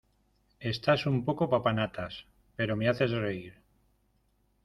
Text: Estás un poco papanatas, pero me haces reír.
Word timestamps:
Estás 0.73 1.05
un 1.05 1.25
poco 1.25 1.47
papanatas, 1.51 2.25
pero 2.55 2.75
me 2.75 2.89
haces 2.89 3.11
reír. 3.11 3.53